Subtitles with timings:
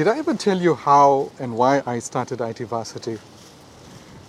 [0.00, 3.18] Did I ever tell you how and why I started IT Varsity?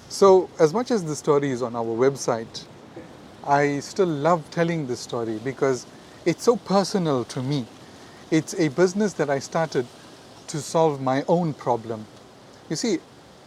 [0.09, 2.65] So, as much as the story is on our website,
[3.47, 5.85] I still love telling this story because
[6.25, 7.65] it's so personal to me.
[8.31, 9.87] It's a business that I started
[10.47, 12.05] to solve my own problem.
[12.69, 12.97] You see,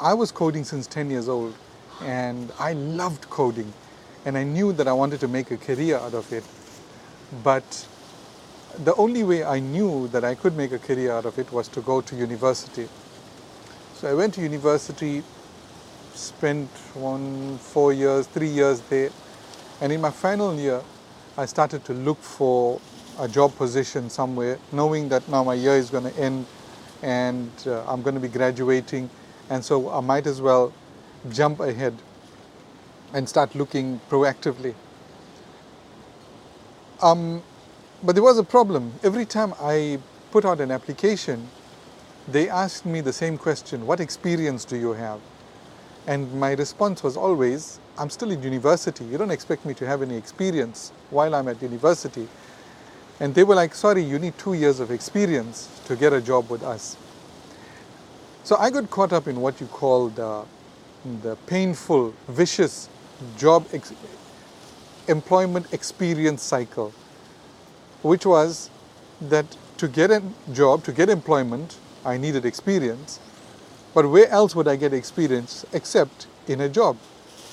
[0.00, 1.54] I was coding since 10 years old
[2.00, 3.71] and I loved coding
[4.25, 6.44] and I knew that I wanted to make a career out of it.
[7.43, 7.86] But
[8.83, 11.69] the only way I knew that I could make a career out of it was
[11.69, 12.89] to go to university.
[13.95, 15.23] So I went to university,
[16.14, 19.11] spent one, four years, three years there,
[19.81, 20.83] and in my final year,
[21.37, 22.81] I started to look for
[23.19, 26.47] a job position somewhere, knowing that now my year is going to end
[27.03, 29.11] and uh, I'm going to be graduating,
[29.50, 30.72] and so I might as well
[31.31, 31.95] jump ahead
[33.12, 34.75] and start looking proactively.
[37.03, 37.42] Um,
[38.05, 38.92] but there was a problem.
[39.02, 39.98] Every time I
[40.30, 41.48] put out an application,
[42.28, 45.20] they asked me the same question What experience do you have?
[46.06, 49.06] And my response was always, I'm still in university.
[49.06, 52.28] You don't expect me to have any experience while I'm at university.
[53.20, 56.50] And they were like, Sorry, you need two years of experience to get a job
[56.50, 56.98] with us.
[58.42, 60.44] So I got caught up in what you call the, uh,
[61.22, 62.91] the painful, vicious
[63.38, 63.94] job ex-
[65.08, 66.92] employment experience cycle
[68.05, 68.69] which was
[69.20, 69.47] that
[69.78, 73.19] to get a job, to get employment, I needed experience.
[73.94, 76.98] But where else would I get experience except in a job?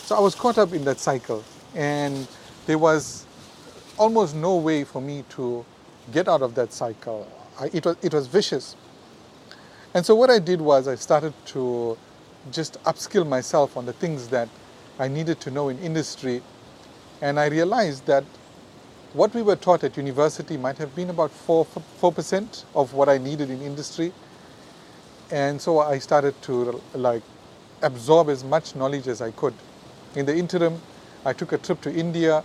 [0.03, 2.27] So I was caught up in that cycle, and
[2.65, 3.25] there was
[3.97, 5.65] almost no way for me to
[6.11, 7.25] get out of that cycle.
[7.57, 8.75] I, it, was, it was vicious.
[9.93, 11.97] And so what I did was I started to
[12.51, 14.49] just upskill myself on the things that
[14.99, 16.41] I needed to know in industry.
[17.21, 18.25] And I realized that
[19.13, 21.65] what we were taught at university might have been about 4,
[22.01, 24.13] 4% of what I needed in industry.
[25.29, 27.23] And so I started to like
[27.81, 29.53] absorb as much knowledge as I could.
[30.15, 30.81] In the interim,
[31.25, 32.43] I took a trip to India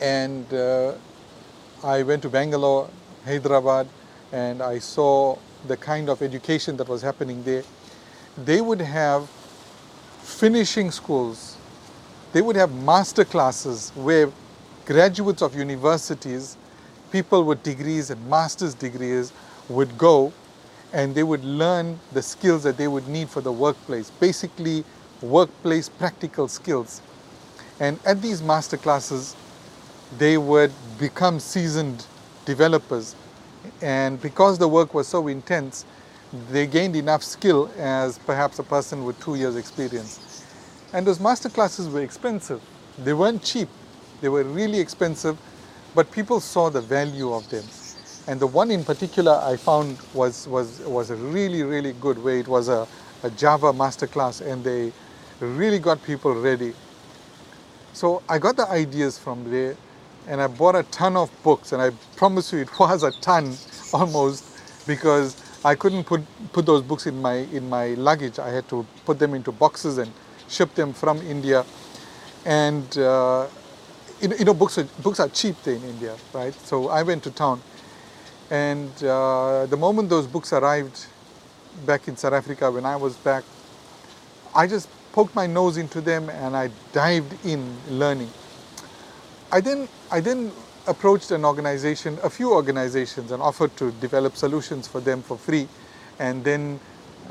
[0.00, 0.92] and uh,
[1.82, 2.88] I went to Bangalore,
[3.24, 3.88] Hyderabad,
[4.32, 5.36] and I saw
[5.66, 7.64] the kind of education that was happening there.
[8.36, 9.28] They would have
[10.22, 11.56] finishing schools,
[12.32, 14.30] they would have master classes where
[14.86, 16.56] graduates of universities,
[17.10, 19.32] people with degrees and master's degrees
[19.68, 20.32] would go
[20.92, 24.84] and they would learn the skills that they would need for the workplace, basically
[25.20, 27.02] workplace practical skills.
[27.80, 29.34] And at these master classes,
[30.18, 32.06] they would become seasoned
[32.44, 33.16] developers.
[33.82, 35.84] And because the work was so intense,
[36.50, 40.44] they gained enough skill as perhaps a person with two years' experience.
[40.92, 42.60] And those master classes were expensive.
[42.98, 43.68] They weren't cheap.
[44.20, 45.38] They were really expensive,
[45.94, 47.64] but people saw the value of them.
[48.26, 52.40] And the one in particular I found was, was, was a really, really good way.
[52.40, 52.86] It was a,
[53.22, 54.92] a Java masterclass, and they
[55.40, 56.74] really got people ready.
[57.92, 59.76] So I got the ideas from there,
[60.28, 63.56] and I bought a ton of books, and I promise you it was a ton
[63.92, 64.44] almost
[64.86, 66.22] because I couldn't put,
[66.52, 68.38] put those books in my, in my luggage.
[68.38, 70.10] I had to put them into boxes and
[70.48, 71.64] ship them from India.
[72.46, 73.48] And uh,
[74.32, 76.54] you know, books, are, books are cheap there in India, right?
[76.54, 77.60] So I went to town.
[78.50, 81.06] And uh, the moment those books arrived
[81.86, 83.44] back in South Africa, when I was back,
[84.54, 88.30] I just poked my nose into them and I dived in learning.
[89.50, 90.52] I then, I then
[90.86, 95.68] approached an organization, a few organizations, and offered to develop solutions for them for free.
[96.18, 96.80] And then,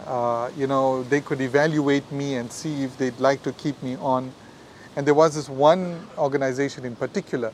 [0.06, 3.98] uh, you know, they could evaluate me and see if they'd like to keep me
[3.98, 4.34] on.
[4.96, 7.52] And there was this one organization in particular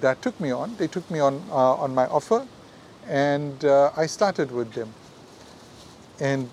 [0.00, 0.76] that took me on.
[0.76, 2.46] They took me on uh, on my offer,
[3.08, 4.92] and uh, I started with them.
[6.20, 6.50] And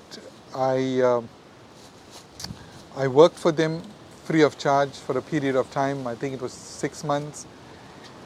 [0.55, 1.21] I uh,
[2.95, 3.81] I worked for them
[4.25, 6.07] free of charge for a period of time.
[6.07, 7.46] I think it was six months.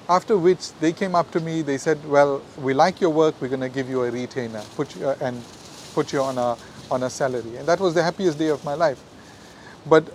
[0.09, 1.61] After which they came up to me.
[1.61, 3.35] They said, "Well, we like your work.
[3.41, 5.41] We're going to give you a retainer, put you, and
[5.93, 6.57] put you on a
[6.91, 9.01] on a salary." And that was the happiest day of my life.
[9.85, 10.05] But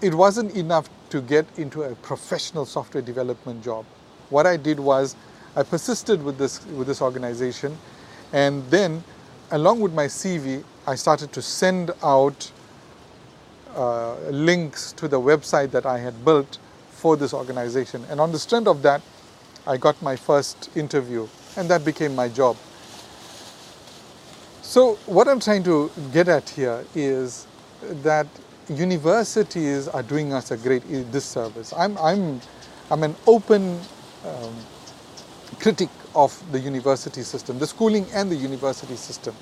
[0.00, 3.84] it wasn't enough to get into a professional software development job.
[4.30, 5.16] What I did was
[5.56, 7.78] I persisted with this with this organization,
[8.32, 9.04] and then,
[9.52, 12.50] along with my CV, I started to send out
[13.74, 16.58] uh, links to the website that I had built
[16.90, 18.04] for this organization.
[18.10, 19.02] And on the strength of that,
[19.66, 22.56] I got my first interview, and that became my job.
[24.62, 27.46] So, what I'm trying to get at here is
[28.02, 28.26] that
[28.68, 31.72] universities are doing us a great disservice.
[31.76, 32.40] I'm, I'm,
[32.90, 33.78] I'm an open
[34.26, 34.54] um,
[35.60, 39.34] critic of the university system, the schooling and the university system.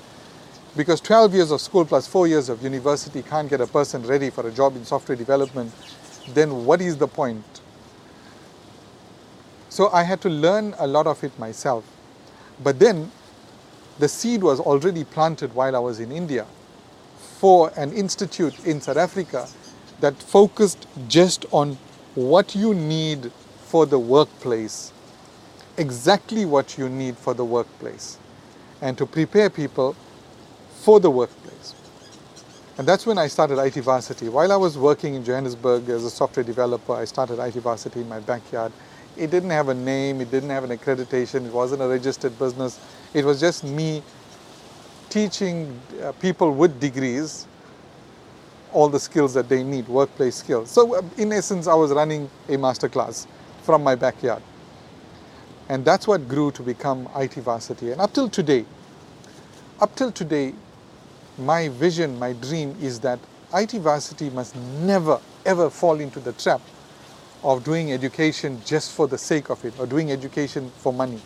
[0.75, 4.29] Because 12 years of school plus 4 years of university can't get a person ready
[4.29, 5.71] for a job in software development,
[6.33, 7.43] then what is the point?
[9.69, 11.85] So I had to learn a lot of it myself.
[12.63, 13.11] But then
[13.99, 16.45] the seed was already planted while I was in India
[17.43, 19.45] for an institute in South Africa
[19.99, 21.77] that focused just on
[22.15, 23.33] what you need
[23.65, 24.93] for the workplace,
[25.75, 28.17] exactly what you need for the workplace,
[28.81, 29.93] and to prepare people
[30.83, 31.75] for the workplace.
[32.77, 34.29] And that's when I started IT Varsity.
[34.29, 38.07] While I was working in Johannesburg as a software developer, I started IT Varsity in
[38.07, 38.71] my backyard.
[39.17, 42.79] It didn't have a name, it didn't have an accreditation, it wasn't a registered business.
[43.13, 44.01] It was just me
[45.13, 47.45] teaching uh, people with degrees
[48.71, 50.71] all the skills that they need, workplace skills.
[50.71, 53.27] So, uh, in essence, I was running a master class
[53.61, 54.41] from my backyard.
[55.69, 57.91] And that's what grew to become IT Varsity.
[57.91, 58.65] And up till today,
[59.79, 60.55] up till today,
[61.37, 63.19] my vision, my dream is that
[63.53, 66.61] IT Varsity must never, ever fall into the trap
[67.43, 71.21] of doing education just for the sake of it or doing education for money.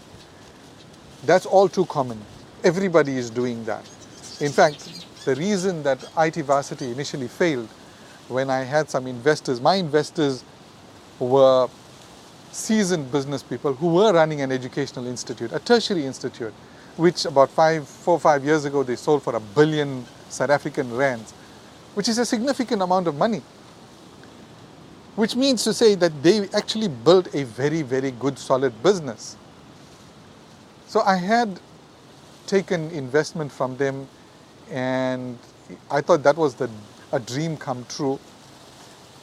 [1.26, 2.20] That's all too common.
[2.68, 3.90] Everybody is doing that.
[4.42, 7.70] In fact, the reason that IT Varsity initially failed
[8.28, 10.44] when I had some investors, my investors
[11.18, 11.70] were
[12.52, 16.54] seasoned business people who were running an educational institute, a tertiary institute,
[16.98, 20.94] which about five, four or five years ago they sold for a billion South African
[20.94, 21.32] rands,
[21.94, 23.42] which is a significant amount of money.
[25.16, 29.38] Which means to say that they actually built a very, very good, solid business.
[30.88, 31.62] So I had
[32.48, 34.08] taken investment from them
[34.72, 35.38] and
[35.92, 36.70] I thought that was the,
[37.12, 38.20] a dream come true.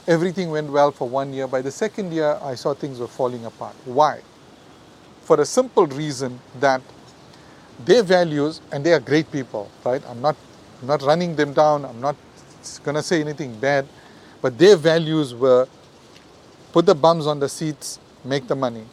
[0.07, 1.47] Everything went well for one year.
[1.47, 3.75] By the second year, I saw things were falling apart.
[3.87, 4.21] Why?
[5.23, 6.83] For a simple reason that
[7.85, 10.03] their values, and they are great people, right?
[10.09, 10.37] I'm not,
[10.81, 12.17] I'm not running them down, I'm not
[12.85, 13.87] going to say anything bad,
[14.41, 15.67] but their values were
[16.73, 18.85] put the bums on the seats, make the money.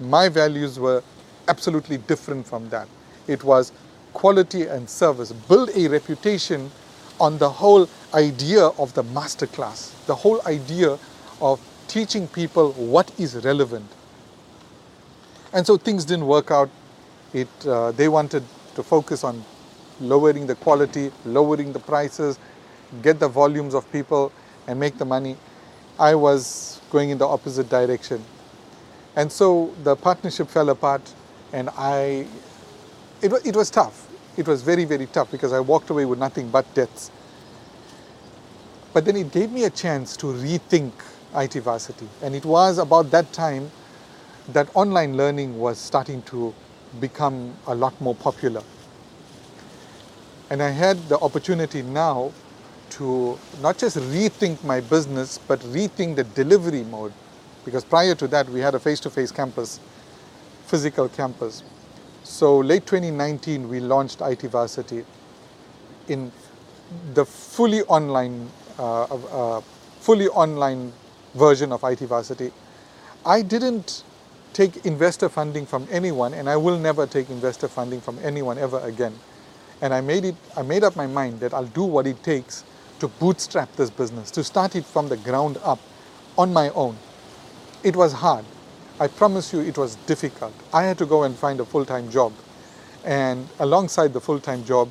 [0.00, 1.02] My values were
[1.48, 2.88] absolutely different from that.
[3.26, 3.72] It was
[4.12, 6.70] quality and service, build a reputation
[7.20, 10.98] on the whole idea of the master class, the whole idea
[11.40, 13.90] of teaching people what is relevant.
[15.52, 16.70] And so things didn't work out
[17.34, 18.44] it, uh, they wanted
[18.76, 19.44] to focus on
[20.00, 22.38] lowering the quality, lowering the prices,
[23.02, 24.30] get the volumes of people
[24.68, 25.36] and make the money.
[25.98, 28.24] I was going in the opposite direction.
[29.16, 31.02] And so the partnership fell apart
[31.52, 32.26] and I,
[33.24, 34.08] it, it was tough.
[34.36, 37.10] It was very, very tough because I walked away with nothing but debts.
[38.92, 40.92] But then it gave me a chance to rethink
[41.34, 42.08] IT Varsity.
[42.22, 43.70] And it was about that time
[44.48, 46.54] that online learning was starting to
[47.00, 48.62] become a lot more popular.
[50.50, 52.32] And I had the opportunity now
[52.90, 57.12] to not just rethink my business, but rethink the delivery mode.
[57.64, 59.80] Because prior to that, we had a face to face campus,
[60.66, 61.62] physical campus.
[62.24, 65.04] So, late 2019, we launched IT Varsity
[66.08, 66.32] in
[67.12, 68.48] the fully online,
[68.78, 69.60] uh, uh,
[70.00, 70.94] fully online
[71.34, 72.50] version of IT Varsity.
[73.26, 74.04] I didn't
[74.54, 78.80] take investor funding from anyone, and I will never take investor funding from anyone ever
[78.80, 79.12] again.
[79.82, 80.36] And I made it.
[80.56, 82.64] I made up my mind that I'll do what it takes
[83.00, 85.78] to bootstrap this business, to start it from the ground up,
[86.38, 86.96] on my own.
[87.82, 88.46] It was hard.
[89.00, 90.54] I promise you, it was difficult.
[90.72, 92.32] I had to go and find a full-time job,
[93.04, 94.88] and alongside the full-time job,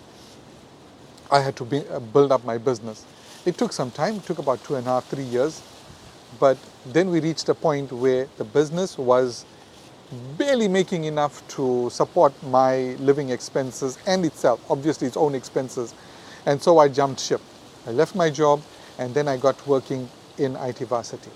[1.32, 3.06] I had to be, uh, build up my business.
[3.46, 4.16] It took some time.
[4.18, 5.62] It took about two and a half, three years.
[6.40, 9.46] But then we reached a point where the business was
[10.38, 15.94] barely making enough to support my living expenses and itself, obviously its own expenses.
[16.46, 17.42] And so I jumped ship.
[17.88, 18.62] I left my job
[19.00, 21.32] and then I got working in IT Varsity.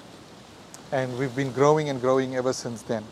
[0.92, 3.04] And we've been growing and growing ever since then.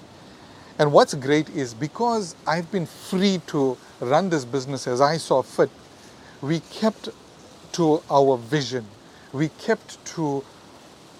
[0.79, 5.41] And what's great is because I've been free to run this business as I saw
[5.41, 5.70] fit,
[6.41, 7.10] we kept
[7.74, 8.86] to our vision.
[9.34, 10.44] We kept to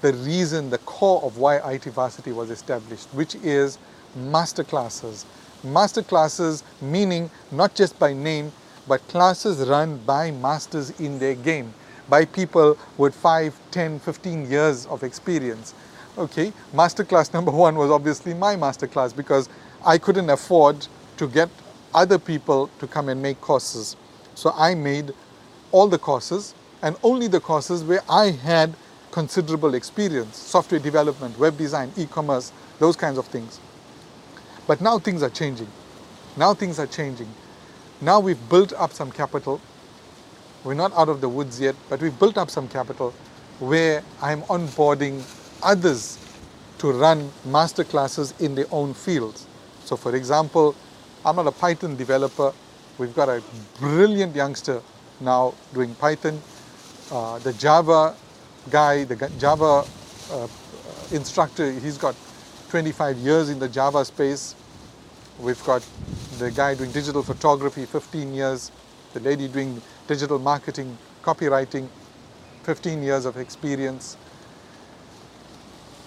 [0.02, 3.78] the reason, the core of why IT Varsity was established, which is
[4.16, 5.26] master classes.
[5.64, 8.52] Master classes meaning not just by name,
[8.88, 11.74] but classes run by masters in their game,
[12.08, 15.74] by people with 5, 10, 15 years of experience.
[16.18, 19.50] Okay, master class number one was obviously my master class because
[19.86, 21.50] I couldn't afford to get
[21.94, 23.98] other people to come and make courses.
[24.36, 25.14] So I made
[25.72, 28.76] all the courses and only the courses where I had
[29.12, 33.60] considerable experience software development, web design, e commerce, those kinds of things.
[34.68, 35.70] But now things are changing.
[36.38, 37.30] Now things are changing.
[38.02, 39.62] Now we've built up some capital
[40.64, 43.14] We're not out of the woods yet, but we've built up some capital
[43.60, 45.24] where I'm onboarding
[45.62, 46.18] others
[46.80, 49.48] to run master classes in their own fields.
[49.84, 50.76] So, for example,
[51.26, 52.54] I'm not a Python developer.
[52.98, 53.42] We've got a
[53.80, 54.82] brilliant youngster
[55.20, 56.42] now doing Python.
[57.12, 58.16] Uh, the Java
[58.70, 59.86] guy, the Java
[60.32, 60.48] uh,
[61.12, 62.16] instructor, he's got
[62.70, 64.56] 25 years in the Java space.
[65.40, 65.86] We've got
[66.40, 68.72] the guy doing digital photography, 15 years.
[69.14, 71.88] The lady doing digital marketing, copywriting,
[72.64, 74.18] 15 years of experience.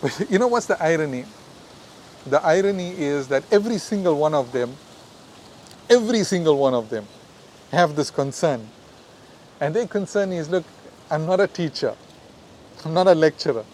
[0.03, 1.25] But you know what's the irony?
[2.27, 4.77] The irony is that every single one of them,
[5.91, 7.07] every single one of them
[7.73, 8.69] have this concern.
[9.61, 10.65] And their concern is look,
[11.11, 11.95] I'm not a teacher,
[12.85, 13.65] I'm not a lecturer.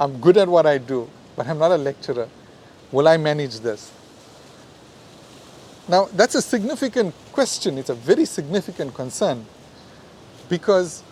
[0.00, 2.28] I'm good at what I do, but I'm not a lecturer.
[2.90, 3.92] Will I manage this?
[5.88, 7.78] Now, that's a significant question.
[7.78, 9.44] It's a very significant concern
[10.48, 11.02] because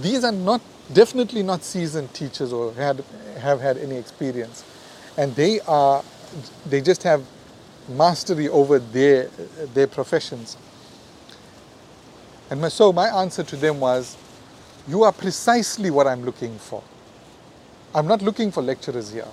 [0.00, 0.60] these are not
[0.92, 3.04] definitely not seasoned teachers or had,
[3.38, 4.64] have had any experience.
[5.16, 6.02] And they are,
[6.66, 7.24] they just have
[7.88, 9.28] mastery over their,
[9.74, 10.56] their professions.
[12.50, 14.16] And so my answer to them was,
[14.88, 16.82] you are precisely what I'm looking for.
[17.94, 19.28] I'm not looking for lecturers here.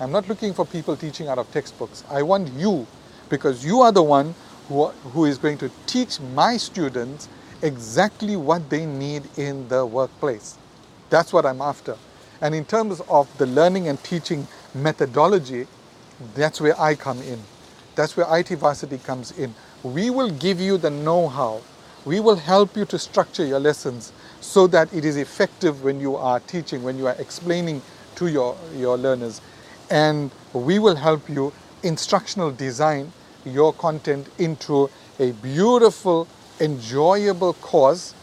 [0.00, 2.04] I'm not looking for people teaching out of textbooks.
[2.10, 2.86] I want you
[3.28, 4.34] because you are the one
[4.68, 7.28] who, who is going to teach my students
[7.62, 10.58] exactly what they need in the workplace.
[11.12, 11.98] That's what I'm after.
[12.40, 15.66] And in terms of the learning and teaching methodology,
[16.34, 17.38] that's where I come in.
[17.96, 19.54] That's where IT Varsity comes in.
[19.82, 21.60] We will give you the know how.
[22.06, 26.16] We will help you to structure your lessons so that it is effective when you
[26.16, 27.82] are teaching, when you are explaining
[28.14, 29.42] to your, your learners.
[29.90, 31.52] And we will help you
[31.82, 33.12] instructional design
[33.44, 34.88] your content into
[35.18, 36.26] a beautiful,
[36.58, 38.14] enjoyable course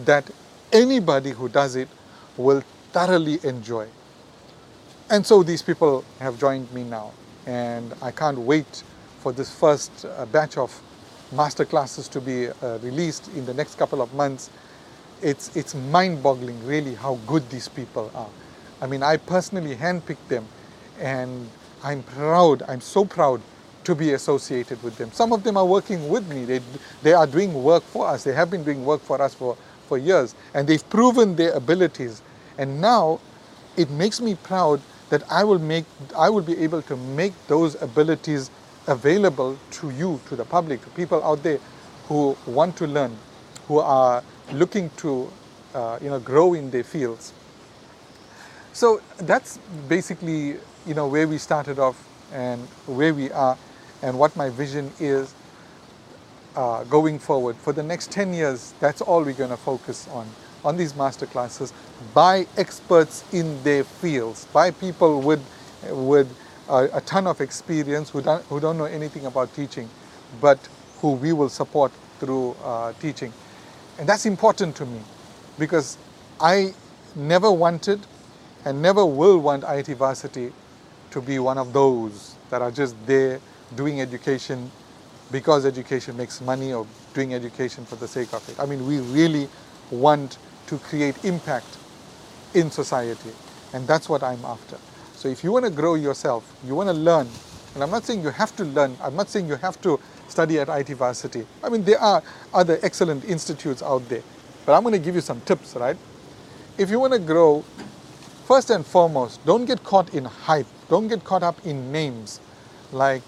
[0.00, 0.28] that
[0.72, 1.88] anybody who does it
[2.36, 2.62] will
[2.92, 3.86] thoroughly enjoy.
[5.10, 7.12] And so these people have joined me now,
[7.46, 8.82] and I can't wait
[9.20, 10.80] for this first uh, batch of
[11.32, 14.50] master classes to be uh, released in the next couple of months.
[15.22, 18.28] It's, it's mind boggling, really, how good these people are.
[18.80, 20.46] I mean, I personally handpicked them,
[21.00, 21.48] and
[21.82, 23.40] I'm proud, I'm so proud
[23.84, 25.12] to be associated with them.
[25.12, 26.44] Some of them are working with me.
[26.44, 26.60] They,
[27.02, 28.24] they are doing work for us.
[28.24, 30.34] They have been doing work for us for, for years.
[30.54, 32.22] And they've proven their abilities.
[32.58, 33.20] And now
[33.76, 35.84] it makes me proud that I will, make,
[36.16, 38.50] I will be able to make those abilities
[38.86, 41.58] available to you, to the public, to people out there
[42.08, 43.16] who want to learn,
[43.68, 45.30] who are looking to
[45.74, 47.32] uh, you know, grow in their fields.
[48.72, 53.58] So that's basically you know, where we started off and where we are
[54.02, 55.34] and what my vision is
[56.56, 57.56] uh, going forward.
[57.56, 60.26] For the next 10 years, that's all we're going to focus on,
[60.64, 61.72] on these master classes
[62.14, 65.44] by experts in their fields, by people with,
[65.90, 66.34] with
[66.68, 69.88] a, a ton of experience who don't, who don't know anything about teaching,
[70.40, 70.58] but
[71.00, 73.32] who we will support through uh, teaching.
[73.98, 75.00] And that's important to me
[75.58, 75.98] because
[76.40, 76.74] I
[77.14, 78.00] never wanted
[78.64, 80.52] and never will want IT Varsity
[81.10, 83.40] to be one of those that are just there
[83.74, 84.70] doing education
[85.30, 88.58] because education makes money or doing education for the sake of it.
[88.60, 89.48] I mean, we really
[89.90, 91.78] want to create impact
[92.54, 93.30] in society,
[93.72, 94.76] and that's what I'm after.
[95.14, 97.28] So if you want to grow yourself, you want to learn,
[97.74, 100.58] and I'm not saying you have to learn, I'm not saying you have to study
[100.58, 101.46] at IT Varsity.
[101.62, 104.22] I mean, there are other excellent institutes out there,
[104.64, 105.96] but I'm going to give you some tips, right?
[106.78, 107.64] If you want to grow,
[108.44, 112.40] first and foremost, don't get caught in hype, don't get caught up in names
[112.92, 113.22] like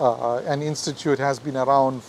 [0.00, 2.02] uh, an institute has been around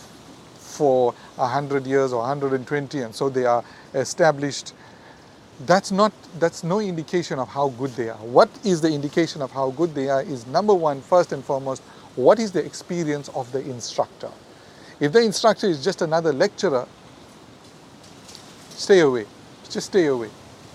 [0.58, 3.64] for 100 years or 120 and so they are
[3.94, 4.74] established.
[5.66, 8.18] That's not that's no indication of how good they are.
[8.18, 11.82] What is the indication of how good they are is number one first and foremost
[12.16, 14.30] what is the experience of the instructor?
[15.00, 16.86] If the instructor is just another lecturer
[18.70, 19.26] stay away.
[19.70, 20.30] Just stay away.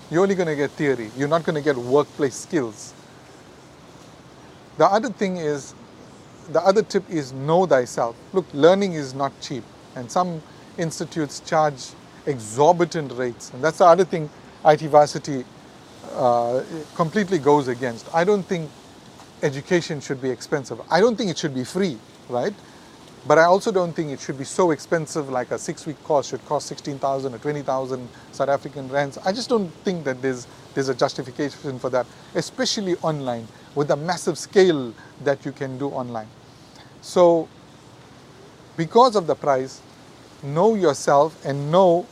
[0.10, 1.12] You're only going to get theory.
[1.18, 2.94] You're not going to get workplace skills.
[4.78, 5.74] The other thing is
[6.50, 8.16] the other tip is know thyself.
[8.34, 9.64] Look, learning is not cheap,
[9.96, 10.42] and some
[10.78, 11.90] institutes charge
[12.26, 14.30] exorbitant rates, and that's the other thing
[14.66, 15.44] IT Varsity
[16.14, 16.64] uh,
[16.96, 18.08] completely goes against.
[18.14, 18.70] I don't think
[19.44, 20.80] education should be expensive.
[20.90, 21.98] I don't think it should be free,
[22.30, 22.54] right?
[23.28, 26.44] But I also don't think it should be so expensive like a six-week course should
[26.46, 29.18] cost 16,000 or 20,000 South African rands.
[29.20, 33.96] I just don't think that there's, there's a justification for that, especially online with the
[33.96, 36.28] massive scale that you can do online.
[37.02, 37.48] So
[38.78, 39.82] because of the price,
[40.44, 42.04] know yourself and know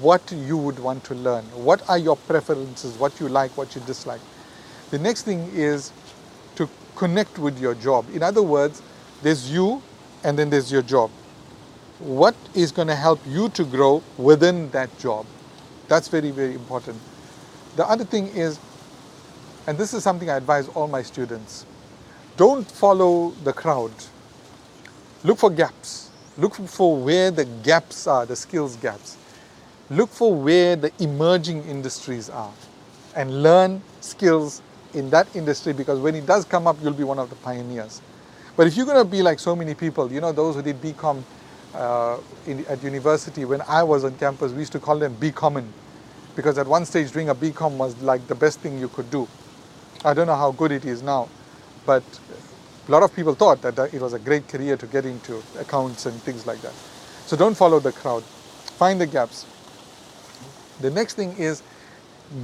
[0.00, 1.44] what you would want to learn.
[1.54, 4.20] What are your preferences, what you like, what you dislike.
[4.90, 5.92] The next thing is
[6.56, 8.06] to connect with your job.
[8.12, 8.82] In other words,
[9.22, 9.82] there's you
[10.24, 11.10] and then there's your job.
[12.00, 15.26] What is going to help you to grow within that job?
[15.86, 16.98] That's very, very important.
[17.76, 18.58] The other thing is,
[19.66, 21.66] and this is something I advise all my students,
[22.36, 23.92] don't follow the crowd.
[25.24, 26.10] Look for gaps.
[26.38, 29.16] Look for where the gaps are, the skills gaps.
[29.90, 32.52] Look for where the emerging industries are
[33.16, 34.62] and learn skills
[34.94, 38.00] in that industry because when it does come up, you'll be one of the pioneers.
[38.56, 40.80] But if you're going to be like so many people, you know, those who did
[40.80, 41.22] BCom
[41.74, 45.66] uh, in, at university, when I was on campus, we used to call them BCommon
[46.36, 49.28] because at one stage doing a BCom was like the best thing you could do.
[50.04, 51.28] I don't know how good it is now,
[51.86, 52.02] but
[52.88, 55.42] a lot of people thought that uh, it was a great career to get into
[55.58, 56.72] accounts and things like that.
[57.26, 58.24] So don't follow the crowd.
[58.24, 59.46] Find the gaps.
[60.80, 61.62] The next thing is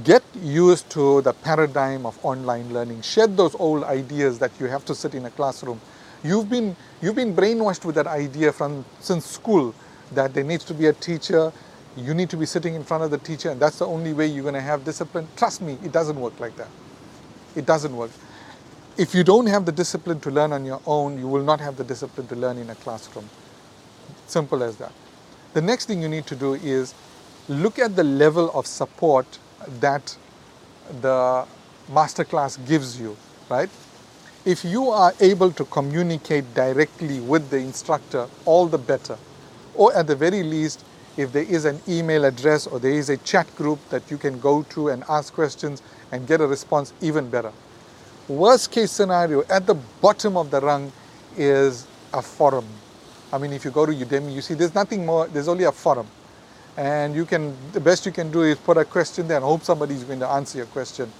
[0.03, 3.01] get used to the paradigm of online learning.
[3.01, 5.81] Shed those old ideas that you have to sit in a classroom.
[6.23, 9.73] You've been, you've been brainwashed with that idea from since school
[10.13, 11.51] that there needs to be a teacher,
[11.97, 14.27] you need to be sitting in front of the teacher, and that's the only way
[14.27, 15.27] you're going to have discipline.
[15.35, 16.69] Trust me, it doesn't work like that.
[17.55, 18.11] It doesn't work.
[18.97, 21.77] If you don't have the discipline to learn on your own, you will not have
[21.77, 23.29] the discipline to learn in a classroom.
[24.27, 24.91] Simple as that.
[25.53, 26.93] The next thing you need to do is
[27.47, 29.39] look at the level of support
[29.79, 30.15] that
[31.01, 31.45] the
[31.91, 33.17] masterclass gives you,
[33.49, 33.69] right?
[34.45, 39.17] If you are able to communicate directly with the instructor, all the better.
[39.75, 40.83] Or at the very least,
[41.17, 44.39] if there is an email address or there is a chat group that you can
[44.39, 45.81] go to and ask questions
[46.11, 47.51] and get a response, even better.
[48.27, 50.91] Worst case scenario, at the bottom of the rung
[51.37, 52.65] is a forum.
[53.33, 55.71] I mean, if you go to Udemy, you see there's nothing more, there's only a
[55.71, 56.07] forum.
[56.77, 59.63] And you can the best you can do is put a question there and hope
[59.63, 61.11] somebody is going to answer your question.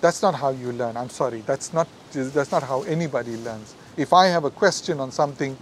[0.00, 0.96] That's not how you learn.
[0.96, 1.40] I'm sorry.
[1.40, 3.74] That's not that's not how anybody learns.
[3.96, 5.56] If i have a question on something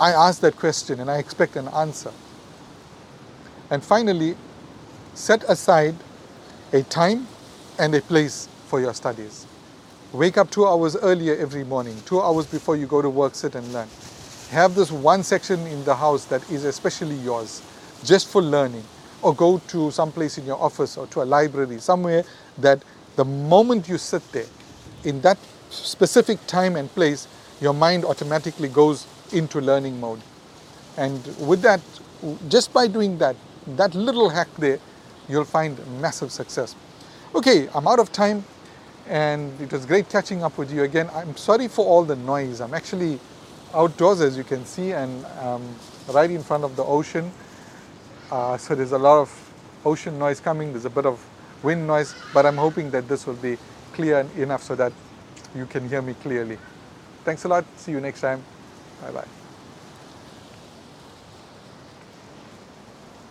[0.00, 2.12] i ask that question and i expect an answer
[3.70, 4.36] and finally
[5.14, 5.94] set aside
[6.72, 7.26] a time
[7.78, 9.46] and a place for your studies.
[10.12, 13.54] Wake up 2 hours earlier every morning 2 hours before you go to work sit
[13.54, 13.88] and learn.
[14.50, 17.62] Have this one section in the house that is especially yours
[18.04, 18.84] just for learning.
[19.20, 22.24] Or go to some place in your office or to a library somewhere
[22.58, 22.82] that
[23.16, 24.46] the moment you sit there
[25.04, 25.38] in that
[25.70, 27.26] specific time and place
[27.60, 30.20] your mind automatically goes into learning mode.
[30.96, 31.80] And with that
[32.48, 33.36] just by doing that
[33.76, 34.78] that little hack there
[35.28, 36.74] you'll find massive success
[37.34, 38.44] okay i'm out of time
[39.08, 42.60] and it was great catching up with you again i'm sorry for all the noise
[42.60, 43.18] i'm actually
[43.74, 45.62] outdoors as you can see and um,
[46.10, 47.30] right in front of the ocean
[48.30, 49.30] uh, so there's a lot of
[49.84, 51.24] ocean noise coming, there's a bit of
[51.62, 53.58] wind noise, but I'm hoping that this will be
[53.94, 54.92] clear enough so that
[55.54, 56.58] you can hear me clearly.
[57.24, 57.64] Thanks a lot.
[57.76, 58.42] See you next time.
[59.02, 59.37] Bye bye.